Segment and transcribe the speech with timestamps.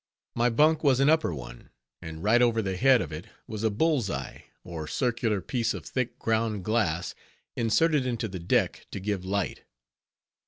[0.33, 1.69] My bunk was an upper one;
[2.01, 5.85] and right over the head of it was a bull's eye, or circular piece of
[5.85, 7.13] thick ground glass,
[7.55, 9.61] inserted into the deck to give light.